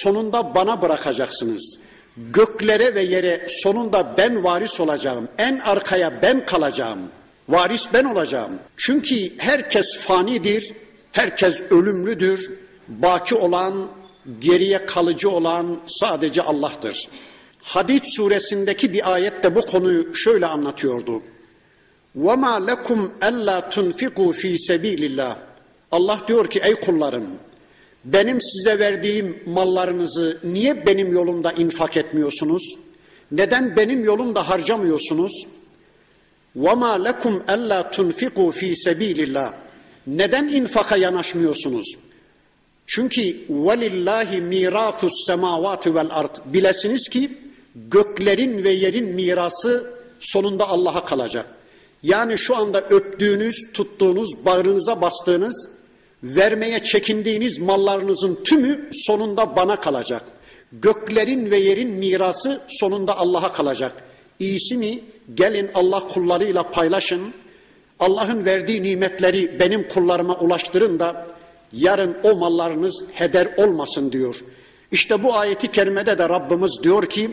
sonunda 0.00 0.55
bana 0.55 0.81
bırakacaksınız. 0.81 1.79
Göklere 2.17 2.95
ve 2.95 3.01
yere 3.01 3.47
sonunda 3.49 4.13
ben 4.17 4.43
varis 4.43 4.79
olacağım. 4.79 5.27
En 5.37 5.59
arkaya 5.59 6.21
ben 6.21 6.45
kalacağım. 6.45 6.99
Varis 7.49 7.87
ben 7.93 8.03
olacağım. 8.03 8.51
Çünkü 8.77 9.37
herkes 9.37 9.97
fanidir, 9.97 10.73
herkes 11.11 11.61
ölümlüdür. 11.61 12.51
Baki 12.87 13.35
olan, 13.35 13.87
geriye 14.39 14.85
kalıcı 14.85 15.29
olan 15.29 15.77
sadece 15.85 16.41
Allah'tır. 16.41 17.07
Hadid 17.61 18.03
suresindeki 18.05 18.93
bir 18.93 19.13
ayette 19.13 19.55
bu 19.55 19.61
konuyu 19.61 20.15
şöyle 20.15 20.45
anlatıyordu. 20.45 21.21
وَمَا 22.17 22.71
لَكُمْ 22.71 23.09
أَلَّا 23.21 23.59
تُنْفِقُوا 23.69 24.33
ف۪ي 24.33 24.57
سَب۪يلِ 24.69 25.15
اللّٰهِ 25.15 25.33
Allah 25.91 26.19
diyor 26.27 26.49
ki 26.49 26.59
ey 26.63 26.75
kullarım 26.75 27.27
benim 28.04 28.40
size 28.40 28.78
verdiğim 28.78 29.42
mallarınızı 29.46 30.40
niye 30.44 30.86
benim 30.86 31.12
yolumda 31.12 31.52
infak 31.52 31.96
etmiyorsunuz? 31.96 32.76
Neden 33.32 33.76
benim 33.76 34.04
yolumda 34.04 34.48
harcamıyorsunuz? 34.48 35.46
وَمَا 36.56 36.92
لَكُمْ 37.08 37.34
أَلَّا 37.54 37.78
تُنْفِقُوا 37.94 38.50
ف۪ي 38.52 38.74
سَب۪يلِ 38.86 39.18
اللّٰهِ 39.26 39.52
Neden 40.06 40.48
infaka 40.48 40.96
yanaşmıyorsunuz? 40.96 41.96
Çünkü 42.86 43.20
وَلِلَّهِ 43.48 44.30
مِيرَاتُ 44.52 45.00
السَّمَاوَاتِ 45.10 45.82
وَالْاَرْضِ 45.82 46.52
Bilesiniz 46.52 47.08
ki 47.08 47.30
göklerin 47.74 48.64
ve 48.64 48.70
yerin 48.70 49.04
mirası 49.04 49.90
sonunda 50.20 50.68
Allah'a 50.68 51.04
kalacak. 51.04 51.46
Yani 52.02 52.38
şu 52.38 52.56
anda 52.56 52.80
öptüğünüz, 52.80 53.56
tuttuğunuz, 53.74 54.44
bağrınıza 54.44 55.00
bastığınız, 55.00 55.68
vermeye 56.23 56.83
çekindiğiniz 56.83 57.59
mallarınızın 57.59 58.39
tümü 58.43 58.89
sonunda 58.91 59.55
bana 59.55 59.75
kalacak. 59.75 60.23
Göklerin 60.71 61.51
ve 61.51 61.57
yerin 61.57 61.89
mirası 61.89 62.61
sonunda 62.67 63.17
Allah'a 63.17 63.53
kalacak. 63.53 63.93
İyisi 64.39 64.77
mi? 64.77 64.99
Gelin 65.35 65.69
Allah 65.73 66.07
kullarıyla 66.07 66.71
paylaşın. 66.71 67.33
Allah'ın 67.99 68.45
verdiği 68.45 68.83
nimetleri 68.83 69.59
benim 69.59 69.87
kullarıma 69.87 70.35
ulaştırın 70.35 70.99
da 70.99 71.27
yarın 71.73 72.17
o 72.23 72.35
mallarınız 72.35 73.03
heder 73.13 73.57
olmasın 73.57 74.11
diyor. 74.11 74.35
İşte 74.91 75.23
bu 75.23 75.35
ayeti 75.35 75.71
kerimede 75.71 76.17
de 76.17 76.29
Rabbimiz 76.29 76.79
diyor 76.83 77.05
ki 77.09 77.31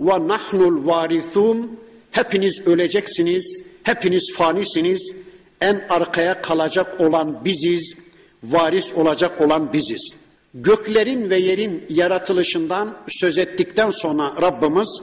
ve 0.00 0.28
nahnul 0.28 0.86
varithun 0.86 1.80
hepiniz 2.10 2.66
öleceksiniz, 2.66 3.62
hepiniz 3.82 4.32
fanisiniz. 4.36 5.12
En 5.60 5.86
arkaya 5.88 6.42
kalacak 6.42 7.00
olan 7.00 7.44
biziz, 7.44 7.96
varis 8.42 8.92
olacak 8.92 9.40
olan 9.40 9.72
biziz. 9.72 10.10
Göklerin 10.54 11.30
ve 11.30 11.36
yerin 11.36 11.84
yaratılışından 11.88 12.96
söz 13.08 13.38
ettikten 13.38 13.90
sonra 13.90 14.32
Rabbimiz 14.42 15.02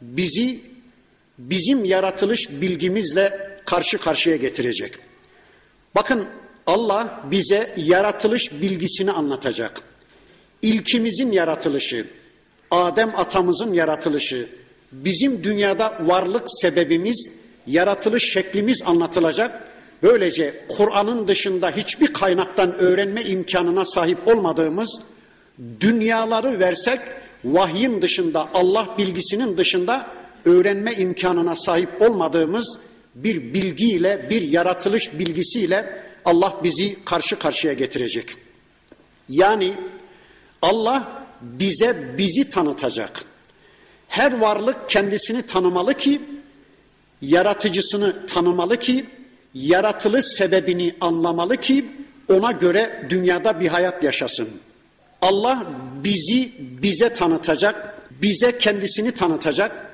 bizi 0.00 0.60
bizim 1.38 1.84
yaratılış 1.84 2.50
bilgimizle 2.50 3.50
karşı 3.66 3.98
karşıya 3.98 4.36
getirecek. 4.36 4.94
Bakın 5.94 6.26
Allah 6.66 7.20
bize 7.30 7.74
yaratılış 7.76 8.52
bilgisini 8.52 9.12
anlatacak. 9.12 9.82
İlkimizin 10.62 11.32
yaratılışı, 11.32 12.06
Adem 12.70 13.12
atamızın 13.16 13.72
yaratılışı, 13.72 14.48
bizim 14.92 15.44
dünyada 15.44 15.96
varlık 16.00 16.44
sebebimiz, 16.46 17.30
yaratılış 17.66 18.32
şeklimiz 18.32 18.82
anlatılacak. 18.86 19.69
Böylece 20.02 20.64
Kur'an'ın 20.68 21.28
dışında 21.28 21.70
hiçbir 21.70 22.12
kaynaktan 22.12 22.74
öğrenme 22.74 23.22
imkanına 23.22 23.84
sahip 23.84 24.28
olmadığımız 24.28 25.00
dünyaları 25.80 26.60
versek 26.60 27.00
vahyin 27.44 28.02
dışında 28.02 28.48
Allah 28.54 28.94
bilgisinin 28.98 29.56
dışında 29.56 30.06
öğrenme 30.44 30.92
imkanına 30.92 31.56
sahip 31.56 32.02
olmadığımız 32.02 32.78
bir 33.14 33.54
bilgiyle 33.54 34.26
bir 34.30 34.42
yaratılış 34.42 35.18
bilgisiyle 35.18 36.02
Allah 36.24 36.60
bizi 36.64 37.04
karşı 37.04 37.38
karşıya 37.38 37.72
getirecek. 37.72 38.36
Yani 39.28 39.74
Allah 40.62 41.26
bize 41.42 42.14
bizi 42.18 42.50
tanıtacak. 42.50 43.24
Her 44.08 44.40
varlık 44.40 44.90
kendisini 44.90 45.42
tanımalı 45.46 45.94
ki 45.94 46.20
yaratıcısını 47.22 48.26
tanımalı 48.26 48.76
ki 48.76 49.06
yaratılış 49.54 50.24
sebebini 50.24 50.94
anlamalı 51.00 51.56
ki 51.56 51.86
ona 52.28 52.52
göre 52.52 53.06
dünyada 53.10 53.60
bir 53.60 53.68
hayat 53.68 54.04
yaşasın. 54.04 54.48
Allah 55.22 55.66
bizi 56.04 56.52
bize 56.58 57.12
tanıtacak, 57.12 57.94
bize 58.10 58.58
kendisini 58.58 59.12
tanıtacak, 59.12 59.86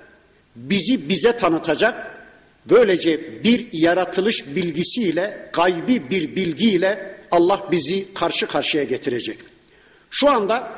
bizi 0.57 1.09
bize 1.09 1.37
tanıtacak. 1.37 2.17
Böylece 2.71 3.45
bir 3.45 3.69
yaratılış 3.73 4.47
bilgisiyle, 4.47 5.51
gaybi 5.53 6.11
bir 6.11 6.37
bilgiyle 6.37 7.17
Allah 7.31 7.69
bizi 7.71 8.15
karşı 8.15 8.47
karşıya 8.47 8.85
getirecek. 8.85 9.39
Şu 10.11 10.31
anda 10.31 10.71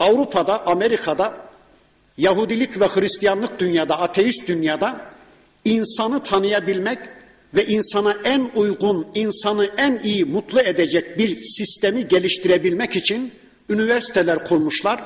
Avrupa'da, 0.00 0.66
Amerika'da, 0.66 1.34
Yahudilik 2.18 2.80
ve 2.80 2.86
Hristiyanlık 2.86 3.58
dünyada, 3.58 4.00
ateist 4.00 4.48
dünyada 4.48 5.00
insanı 5.64 6.22
tanıyabilmek 6.22 6.98
ve 7.54 7.66
insana 7.66 8.16
en 8.24 8.50
uygun, 8.54 9.06
insanı 9.14 9.70
en 9.76 10.00
iyi 10.04 10.24
mutlu 10.24 10.60
edecek 10.60 11.18
bir 11.18 11.34
sistemi 11.34 12.08
geliştirebilmek 12.08 12.96
için 12.96 13.32
üniversiteler 13.68 14.44
kurmuşlar. 14.44 15.02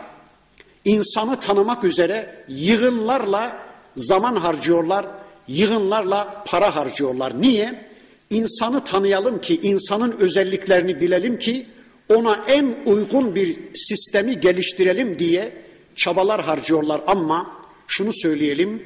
İnsanı 0.85 1.41
tanımak 1.41 1.85
üzere 1.85 2.45
yığınlarla 2.49 3.67
zaman 3.97 4.37
harcıyorlar, 4.37 5.07
yığınlarla 5.49 6.45
para 6.47 6.77
harcıyorlar. 6.77 7.43
Niye? 7.43 7.91
İnsanı 8.31 8.85
tanıyalım 8.85 9.41
ki, 9.41 9.61
insanın 9.63 10.13
özelliklerini 10.13 11.01
bilelim 11.01 11.39
ki 11.39 11.67
ona 12.09 12.45
en 12.49 12.75
uygun 12.87 13.35
bir 13.35 13.57
sistemi 13.75 14.41
geliştirelim 14.41 15.19
diye 15.19 15.53
çabalar 15.97 16.43
harcıyorlar 16.43 17.01
ama 17.07 17.51
şunu 17.87 18.13
söyleyelim. 18.13 18.83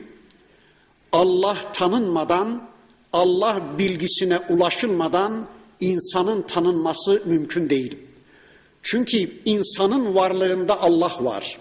Allah 1.12 1.56
tanınmadan 1.72 2.68
Allah 3.14 3.62
bilgisine 3.78 4.38
ulaşılmadan 4.38 5.46
insanın 5.80 6.42
tanınması 6.42 7.22
mümkün 7.24 7.70
değil. 7.70 7.96
Çünkü 8.82 9.16
insanın 9.44 10.14
varlığında 10.14 10.82
Allah 10.82 11.12
var. 11.20 11.58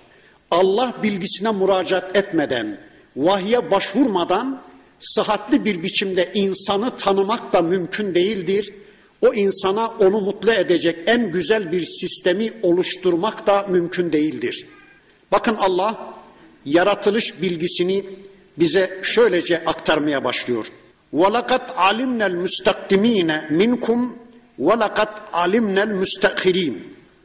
Allah 0.51 0.93
bilgisine 1.03 1.51
müracaat 1.51 2.15
etmeden, 2.15 2.79
vahye 3.15 3.71
başvurmadan 3.71 4.61
sıhhatli 4.99 5.65
bir 5.65 5.83
biçimde 5.83 6.31
insanı 6.33 6.97
tanımak 6.97 7.53
da 7.53 7.61
mümkün 7.61 8.15
değildir. 8.15 8.73
O 9.21 9.33
insana 9.33 9.87
onu 9.87 10.21
mutlu 10.21 10.51
edecek 10.51 10.95
en 11.05 11.31
güzel 11.31 11.71
bir 11.71 11.85
sistemi 11.85 12.53
oluşturmak 12.63 13.47
da 13.47 13.65
mümkün 13.69 14.11
değildir. 14.11 14.67
Bakın 15.31 15.55
Allah 15.59 16.13
yaratılış 16.65 17.41
bilgisini 17.41 18.05
bize 18.57 18.99
şöylece 19.03 19.63
aktarmaya 19.65 20.23
başlıyor. 20.23 20.67
وَلَقَدْ 21.12 21.60
عَلِمْنَا 21.84 22.26
الْمُسْتَقْدِم۪ينَ 22.32 23.30
مِنْكُمْ 23.60 23.98
وَلَقَدْ 24.58 25.10
عَلِمْنَا 25.32 25.82
الْمُسْتَخِر۪ينَ 25.88 26.74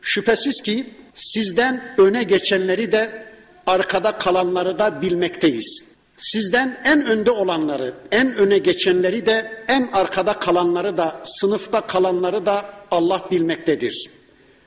Şüphesiz 0.01 0.61
ki 0.61 0.89
sizden 1.13 1.95
öne 1.97 2.23
geçenleri 2.23 2.91
de 2.91 3.25
arkada 3.67 4.11
kalanları 4.11 4.79
da 4.79 5.01
bilmekteyiz. 5.01 5.85
Sizden 6.17 6.81
en 6.83 7.05
önde 7.05 7.31
olanları, 7.31 7.93
en 8.11 8.35
öne 8.35 8.57
geçenleri 8.57 9.25
de, 9.25 9.63
en 9.67 9.89
arkada 9.93 10.39
kalanları 10.39 10.97
da, 10.97 11.21
sınıfta 11.23 11.81
kalanları 11.81 12.45
da 12.45 12.65
Allah 12.91 13.25
bilmektedir. 13.31 14.09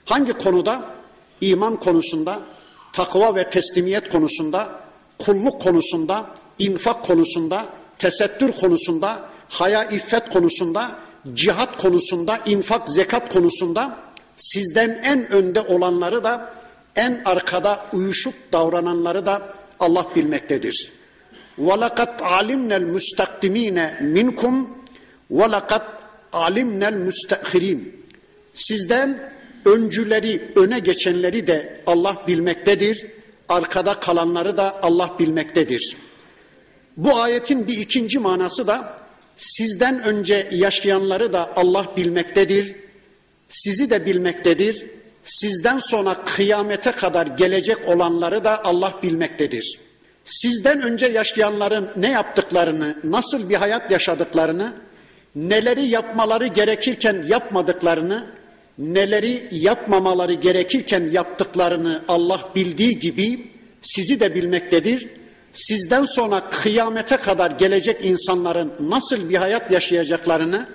Hangi 0.04 0.32
konuda? 0.32 0.84
İman 1.40 1.76
konusunda, 1.76 2.40
takva 2.92 3.34
ve 3.34 3.50
teslimiyet 3.50 4.08
konusunda, 4.08 4.80
kulluk 5.18 5.60
konusunda, 5.60 6.26
infak 6.58 7.04
konusunda, 7.04 7.66
tesettür 8.00 8.52
konusunda, 8.52 9.22
haya 9.48 9.84
iffet 9.84 10.28
konusunda, 10.28 10.90
cihat 11.34 11.82
konusunda, 11.82 12.38
infak 12.46 12.88
zekat 12.88 13.32
konusunda 13.32 13.98
sizden 14.36 15.00
en 15.04 15.32
önde 15.32 15.60
olanları 15.60 16.24
da 16.24 16.54
en 16.96 17.22
arkada 17.24 17.86
uyuşup 17.92 18.34
davrananları 18.52 19.26
da 19.26 19.42
Allah 19.80 20.06
bilmektedir. 20.16 20.92
وَلَقَدْ 21.58 22.10
عَلِمْنَا 22.20 22.76
الْمُسْتَقْدِم۪ينَ 22.82 23.78
مِنْكُمْ 24.16 24.54
وَلَقَدْ 25.30 25.82
عَلِمْنَا 26.32 26.88
الْمُسْتَأْخِر۪ينَ 26.94 27.80
Sizden 28.54 29.32
öncüleri, 29.64 30.52
öne 30.56 30.78
geçenleri 30.78 31.46
de 31.46 31.80
Allah 31.86 32.22
bilmektedir. 32.28 33.06
Arkada 33.48 34.00
kalanları 34.00 34.56
da 34.56 34.78
Allah 34.82 35.14
bilmektedir. 35.18 35.96
Bu 36.97 37.15
ayetin 37.19 37.67
bir 37.67 37.77
ikinci 37.77 38.19
manası 38.19 38.67
da 38.67 38.97
sizden 39.35 40.03
önce 40.03 40.47
yaşayanları 40.51 41.33
da 41.33 41.49
Allah 41.55 41.85
bilmektedir. 41.97 42.75
Sizi 43.49 43.89
de 43.89 44.05
bilmektedir. 44.05 44.85
Sizden 45.23 45.79
sonra 45.79 46.23
kıyamete 46.25 46.91
kadar 46.91 47.27
gelecek 47.27 47.77
olanları 47.87 48.43
da 48.43 48.63
Allah 48.63 48.93
bilmektedir. 49.03 49.79
Sizden 50.25 50.81
önce 50.81 51.05
yaşayanların 51.05 51.89
ne 51.95 52.11
yaptıklarını, 52.11 52.97
nasıl 53.03 53.49
bir 53.49 53.55
hayat 53.55 53.91
yaşadıklarını, 53.91 54.73
neleri 55.35 55.87
yapmaları 55.87 56.47
gerekirken 56.47 57.25
yapmadıklarını, 57.27 58.25
neleri 58.77 59.47
yapmamaları 59.51 60.33
gerekirken 60.33 61.09
yaptıklarını 61.11 62.01
Allah 62.07 62.49
bildiği 62.55 62.99
gibi 62.99 63.51
sizi 63.81 64.19
de 64.19 64.35
bilmektedir. 64.35 65.07
Sizden 65.53 66.03
sonra 66.03 66.49
kıyamete 66.49 67.17
kadar 67.17 67.51
gelecek 67.51 68.05
insanların 68.05 68.73
nasıl 68.79 69.29
bir 69.29 69.35
hayat 69.35 69.71
yaşayacaklarını, 69.71 70.67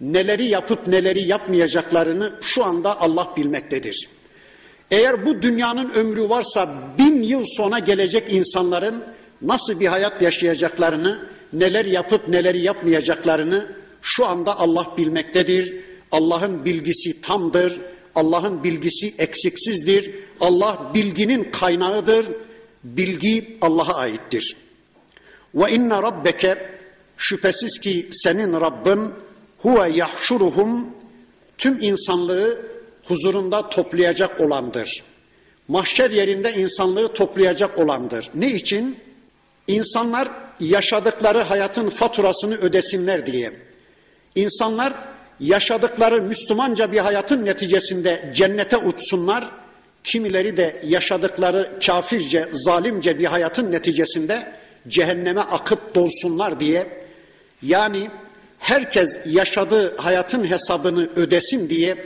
neleri 0.00 0.44
yapıp 0.44 0.86
neleri 0.86 1.28
yapmayacaklarını 1.28 2.32
şu 2.40 2.64
anda 2.64 3.00
Allah 3.00 3.32
bilmektedir. 3.36 4.08
Eğer 4.90 5.26
bu 5.26 5.42
dünyanın 5.42 5.90
ömrü 5.90 6.28
varsa 6.28 6.74
bin 6.98 7.22
yıl 7.22 7.44
sonra 7.46 7.78
gelecek 7.78 8.32
insanların 8.32 9.04
nasıl 9.42 9.80
bir 9.80 9.86
hayat 9.86 10.22
yaşayacaklarını, 10.22 11.18
neler 11.52 11.84
yapıp 11.84 12.28
neleri 12.28 12.60
yapmayacaklarını 12.60 13.66
şu 14.02 14.26
anda 14.26 14.58
Allah 14.58 14.86
bilmektedir. 14.98 15.76
Allah'ın 16.12 16.64
bilgisi 16.64 17.20
tamdır. 17.20 17.80
Allah'ın 18.14 18.64
bilgisi 18.64 19.14
eksiksizdir. 19.18 20.10
Allah 20.40 20.90
bilginin 20.94 21.50
kaynağıdır. 21.50 22.26
Bilgi 22.84 23.58
Allah'a 23.60 23.94
aittir. 23.94 24.56
Ve 25.54 25.72
inne 25.72 26.02
rabbeke 26.02 26.70
şüphesiz 27.16 27.78
ki 27.78 28.08
senin 28.10 28.52
Rabbin 28.52 29.10
huve 29.58 29.90
yahşuruhum 29.90 30.86
tüm 31.58 31.78
insanlığı 31.80 32.60
huzurunda 33.04 33.70
toplayacak 33.70 34.40
olandır. 34.40 35.02
Mahşer 35.68 36.10
yerinde 36.10 36.52
insanlığı 36.52 37.12
toplayacak 37.14 37.78
olandır. 37.78 38.30
Ne 38.34 38.50
için? 38.50 38.98
İnsanlar 39.66 40.28
yaşadıkları 40.60 41.42
hayatın 41.42 41.90
faturasını 41.90 42.56
ödesinler 42.56 43.26
diye. 43.26 43.52
İnsanlar 44.34 44.94
yaşadıkları 45.40 46.22
Müslümanca 46.22 46.92
bir 46.92 46.98
hayatın 46.98 47.44
neticesinde 47.44 48.32
cennete 48.34 48.76
uçsunlar. 48.76 49.50
Kimileri 50.04 50.56
de 50.56 50.80
yaşadıkları 50.84 51.78
kafirce, 51.86 52.48
zalimce 52.52 53.18
bir 53.18 53.24
hayatın 53.24 53.72
neticesinde 53.72 54.52
cehenneme 54.88 55.40
akıp 55.40 55.94
dolsunlar 55.94 56.60
diye. 56.60 56.86
Yani 57.62 58.10
herkes 58.58 59.18
yaşadığı 59.26 59.96
hayatın 59.96 60.50
hesabını 60.50 61.08
ödesin 61.16 61.70
diye 61.70 61.96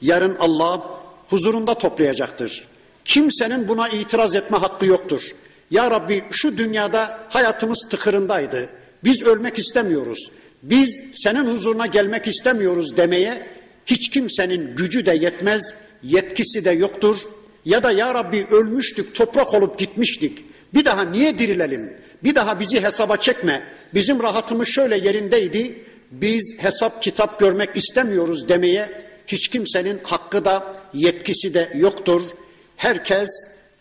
yarın 0.00 0.36
Allah 0.40 1.00
huzurunda 1.28 1.74
toplayacaktır. 1.74 2.64
Kimsenin 3.04 3.68
buna 3.68 3.88
itiraz 3.88 4.34
etme 4.34 4.58
hakkı 4.58 4.86
yoktur. 4.86 5.22
Ya 5.70 5.90
Rabbi 5.90 6.24
şu 6.30 6.58
dünyada 6.58 7.18
hayatımız 7.28 7.86
tıkırındaydı. 7.90 8.70
Biz 9.04 9.22
ölmek 9.22 9.58
istemiyoruz. 9.58 10.30
Biz 10.62 11.02
senin 11.14 11.54
huzuruna 11.54 11.86
gelmek 11.86 12.26
istemiyoruz 12.26 12.96
demeye 12.96 13.46
hiç 13.86 14.10
kimsenin 14.10 14.76
gücü 14.76 15.06
de 15.06 15.12
yetmez, 15.12 15.74
yetkisi 16.02 16.64
de 16.64 16.70
yoktur. 16.70 17.16
Ya 17.64 17.82
da 17.82 17.92
ya 17.92 18.14
Rabbi 18.14 18.46
ölmüştük, 18.50 19.14
toprak 19.14 19.54
olup 19.54 19.78
gitmiştik. 19.78 20.44
Bir 20.74 20.84
daha 20.84 21.04
niye 21.04 21.38
dirilelim? 21.38 21.92
Bir 22.24 22.34
daha 22.34 22.60
bizi 22.60 22.82
hesaba 22.82 23.16
çekme. 23.16 23.62
Bizim 23.94 24.22
rahatımız 24.22 24.68
şöyle 24.68 24.96
yerindeydi. 24.96 25.84
Biz 26.10 26.56
hesap 26.58 27.02
kitap 27.02 27.40
görmek 27.40 27.76
istemiyoruz 27.76 28.48
demeye 28.48 29.08
hiç 29.26 29.48
kimsenin 29.48 30.00
hakkı 30.02 30.44
da 30.44 30.76
yetkisi 30.94 31.54
de 31.54 31.70
yoktur. 31.74 32.22
Herkes 32.76 33.28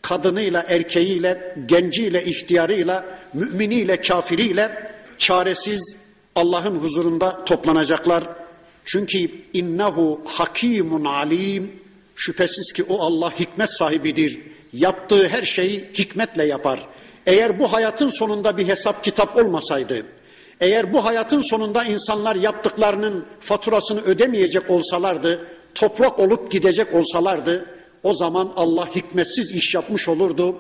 kadınıyla, 0.02 0.66
erkeğiyle, 0.68 1.56
genciyle, 1.66 2.24
ihtiyarıyla, 2.24 3.06
müminiyle, 3.34 4.02
kafiriyle 4.02 4.92
çaresiz 5.18 5.96
Allah'ın 6.36 6.76
huzurunda 6.76 7.46
toplanacaklar. 7.46 8.24
Çünkü 8.86 9.32
innehu 9.54 10.22
hakimun 10.26 11.06
alim. 11.06 11.72
Şüphesiz 12.18 12.74
ki 12.74 12.84
o 12.84 13.02
Allah 13.02 13.40
hikmet 13.40 13.72
sahibidir. 13.72 14.40
Yaptığı 14.74 15.28
her 15.28 15.44
şeyi 15.44 15.90
hikmetle 15.94 16.46
yapar. 16.46 16.88
Eğer 17.26 17.60
bu 17.60 17.74
hayatın 17.74 18.10
sonunda 18.10 18.58
bir 18.58 18.68
hesap 18.68 19.04
kitap 19.04 19.38
olmasaydı, 19.38 20.06
eğer 20.60 20.94
bu 20.94 21.06
hayatın 21.06 21.42
sonunda 21.42 21.84
insanlar 21.84 22.36
yaptıklarının 22.36 23.26
faturasını 23.40 24.02
ödemeyecek 24.02 24.70
olsalardı, 24.70 25.48
toprak 25.76 26.20
olup 26.20 26.52
gidecek 26.52 26.94
olsalardı, 26.94 27.66
o 28.04 28.14
zaman 28.14 28.54
Allah 28.56 28.96
hikmetsiz 28.96 29.52
iş 29.52 29.76
yapmış 29.76 30.10
olurdu. 30.10 30.56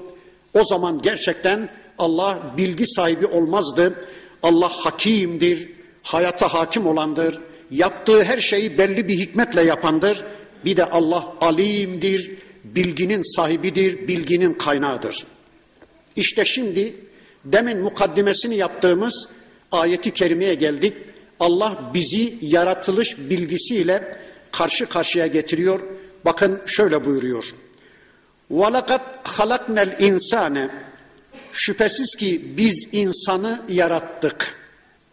O 0.54 0.64
zaman 0.64 1.02
gerçekten 1.02 1.70
Allah 1.98 2.40
bilgi 2.58 2.88
sahibi 2.88 3.26
olmazdı. 3.26 4.06
Allah 4.44 4.70
hakimdir, 4.70 5.70
hayata 6.04 6.54
hakim 6.54 6.88
olandır. 6.88 7.40
Yaptığı 7.72 8.24
her 8.24 8.38
şeyi 8.38 8.78
belli 8.78 9.08
bir 9.08 9.20
hikmetle 9.20 9.64
yapandır. 9.64 10.24
Bir 10.67 10.77
de 10.77 10.85
Allah 10.85 11.33
alimdir, 11.41 12.31
bilginin 12.65 13.37
sahibidir, 13.37 14.09
bilginin 14.09 14.55
kaynağıdır. 14.55 15.27
İşte 16.17 16.45
şimdi 16.45 16.95
demin 17.45 17.79
mukaddimesini 17.79 18.57
yaptığımız 18.57 19.29
ayeti 19.73 20.11
kerimeye 20.11 20.55
geldik. 20.55 20.95
Allah 21.41 21.91
bizi 21.95 22.39
yaratılış 22.41 23.19
bilgisiyle 23.19 24.19
karşı 24.53 24.87
karşıya 24.87 25.27
getiriyor. 25.27 25.81
Bakın 26.25 26.63
şöyle 26.67 27.05
buyuruyor. 27.05 27.45
وَلَقَدْ 28.51 29.01
خَلَقْنَا 29.25 29.95
الْاِنْسَانَ 29.95 30.69
Şüphesiz 31.53 32.15
ki 32.15 32.57
biz 32.57 32.89
insanı 32.93 33.63
yarattık. 33.69 34.57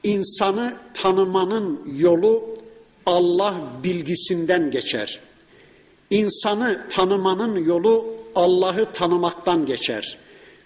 İnsanı 0.03 0.77
tanımanın 0.93 1.81
yolu 1.97 2.55
Allah 3.05 3.55
bilgisinden 3.83 4.71
geçer. 4.71 5.19
İnsanı 6.09 6.89
tanımanın 6.89 7.65
yolu 7.65 8.05
Allah'ı 8.35 8.85
tanımaktan 8.93 9.65
geçer. 9.65 10.17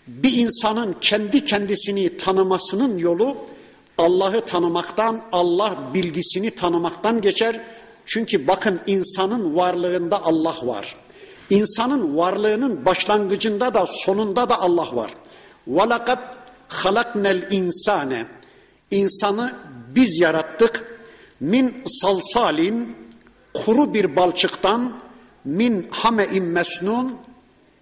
Bir 0.07 0.37
insanın 0.37 0.95
kendi 1.01 1.45
kendisini 1.45 2.17
tanımasının 2.17 2.97
yolu 2.97 3.37
Allah'ı 3.97 4.45
tanımaktan, 4.45 5.21
Allah 5.31 5.77
bilgisini 5.93 6.51
tanımaktan 6.51 7.21
geçer. 7.21 7.61
Çünkü 8.05 8.47
bakın 8.47 8.79
insanın 8.87 9.55
varlığında 9.55 10.23
Allah 10.23 10.55
var. 10.63 10.95
İnsanın 11.49 12.17
varlığının 12.17 12.85
başlangıcında 12.85 13.73
da 13.73 13.85
sonunda 13.87 14.49
da 14.49 14.61
Allah 14.61 14.95
var. 14.95 15.11
وَلَقَدْ 15.69 16.17
خَلَقْنَا 16.69 17.41
الْاِنْسَانَ 17.41 18.25
İnsanı 18.91 19.53
biz 19.95 20.19
yarattık. 20.19 20.99
Min 21.39 21.83
salsalin 21.85 22.95
kuru 23.53 23.93
bir 23.93 24.15
balçıktan 24.15 24.93
min 25.48 25.86
hame'in 25.90 26.44
mesnun 26.44 27.16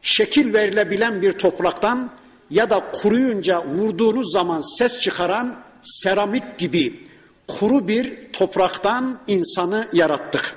şekil 0.02 0.54
verilebilen 0.54 1.22
bir 1.22 1.32
topraktan 1.32 2.10
ya 2.50 2.70
da 2.70 2.84
kuruyunca 2.92 3.64
vurduğunuz 3.66 4.32
zaman 4.32 4.78
ses 4.78 5.00
çıkaran 5.00 5.56
seramik 5.82 6.58
gibi 6.58 7.06
kuru 7.48 7.88
bir 7.88 8.32
topraktan 8.32 9.18
insanı 9.26 9.88
yarattık. 9.92 10.54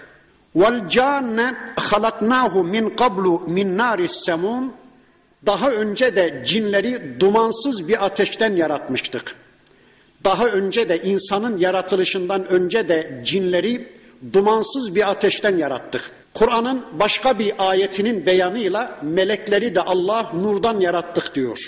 Vel 0.55 0.89
canne 0.89 1.55
halaknahu 1.75 2.63
min 2.63 2.89
qablu 2.89 3.39
min 3.47 3.77
naris 3.77 4.11
semun 4.25 4.73
daha 5.45 5.71
önce 5.71 6.15
de 6.15 6.43
cinleri 6.45 7.19
dumansız 7.19 7.87
bir 7.87 8.05
ateşten 8.05 8.55
yaratmıştık. 8.55 9.35
Daha 10.23 10.47
önce 10.47 10.89
de 10.89 11.01
insanın 11.03 11.57
yaratılışından 11.57 12.45
önce 12.45 12.89
de 12.89 13.21
cinleri 13.25 13.87
dumansız 14.33 14.95
bir 14.95 15.09
ateşten 15.09 15.57
yarattık. 15.57 16.18
Kur'an'ın 16.33 16.85
başka 16.91 17.39
bir 17.39 17.53
ayetinin 17.57 18.25
beyanıyla 18.25 18.99
melekleri 19.03 19.75
de 19.75 19.81
Allah 19.81 20.31
nurdan 20.33 20.79
yarattık 20.79 21.35
diyor. 21.35 21.59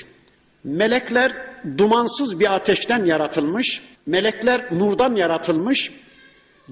Melekler 0.64 1.32
dumansız 1.78 2.40
bir 2.40 2.56
ateşten 2.56 3.06
yaratılmış, 3.06 3.82
melekler 4.06 4.66
nurdan 4.72 5.16
yaratılmış, 5.16 5.92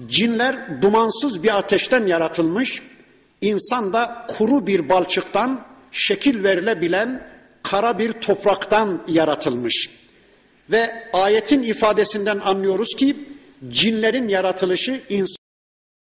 cinler 0.06 0.82
dumansız 0.82 1.42
bir 1.42 1.58
ateşten 1.58 2.06
yaratılmış, 2.06 2.82
insan 3.40 3.92
da 3.92 4.26
kuru 4.38 4.66
bir 4.66 4.88
balçıktan 4.88 5.60
şekil 5.92 6.44
verilebilen 6.44 7.30
kara 7.62 7.98
bir 7.98 8.12
topraktan 8.12 9.02
yaratılmış. 9.08 9.90
Ve 10.70 10.90
ayetin 11.12 11.62
ifadesinden 11.62 12.38
anlıyoruz 12.38 12.96
ki 12.96 13.16
cinlerin 13.68 14.28
yaratılışı 14.28 15.00
insan 15.08 15.39